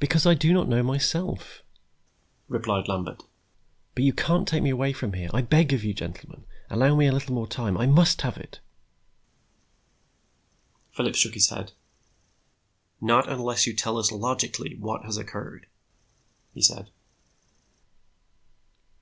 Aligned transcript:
"Because 0.00 0.24
I 0.24 0.32
do 0.32 0.50
not 0.54 0.66
know 0.66 0.82
myself," 0.82 1.62
replied 2.48 2.88
Lambert. 2.88 3.22
"But 3.94 4.04
you 4.04 4.14
can't 4.14 4.48
take 4.48 4.62
me 4.62 4.70
away 4.70 4.94
from 4.94 5.12
here. 5.12 5.28
I 5.34 5.42
beg 5.42 5.74
of 5.74 5.84
you, 5.84 5.92
gentlemen, 5.92 6.46
allow 6.70 6.96
me 6.96 7.06
a 7.06 7.12
little 7.12 7.34
more 7.34 7.46
time. 7.46 7.76
I 7.76 7.84
must 7.86 8.22
have 8.22 8.38
it." 8.38 8.60
Phillips 10.90 11.18
shook 11.18 11.34
his 11.34 11.50
head. 11.50 11.72
"Not 12.98 13.28
unless 13.30 13.66
you 13.66 13.74
tell 13.74 13.98
us 13.98 14.10
logically 14.10 14.74
what 14.76 15.04
has 15.04 15.18
occurred," 15.18 15.66
he 16.54 16.62
said. 16.62 16.88